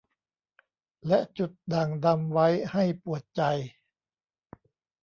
[1.07, 3.41] และจุดด่างดำไว้ให้ปวดใจ